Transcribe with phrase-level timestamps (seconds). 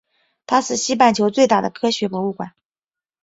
[0.47, 2.53] 它是西半球最大的科学博物馆。